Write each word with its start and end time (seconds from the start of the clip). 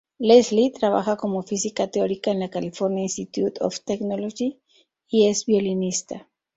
Leslie 0.17 0.71
trabaja 0.71 1.15
como 1.15 1.43
física 1.43 1.91
teórica 1.91 2.31
en 2.31 2.39
la 2.39 2.49
California 2.49 3.03
Institute 3.03 3.63
of 3.63 3.81
Technology 3.81 4.59
y 5.07 5.27
es 5.27 5.45
violinista. 5.45 6.27